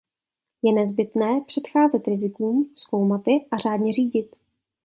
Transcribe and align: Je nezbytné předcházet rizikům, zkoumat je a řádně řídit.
Je 0.63 0.73
nezbytné 0.73 1.41
předcházet 1.47 2.07
rizikům, 2.07 2.73
zkoumat 2.75 3.27
je 3.27 3.39
a 3.51 3.57
řádně 3.57 3.93
řídit. 3.93 4.35